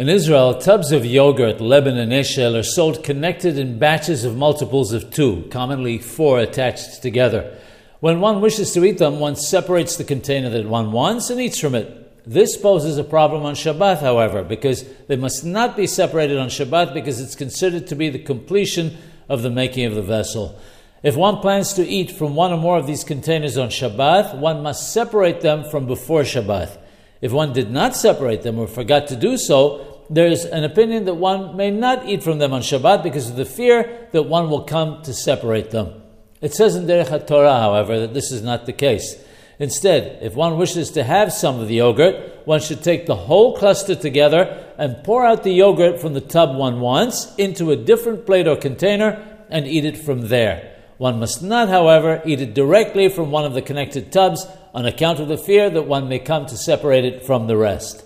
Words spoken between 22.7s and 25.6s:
of these containers on Shabbat, one must separate